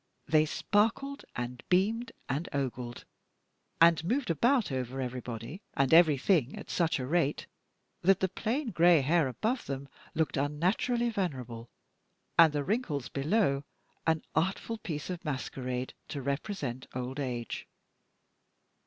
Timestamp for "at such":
6.55-6.97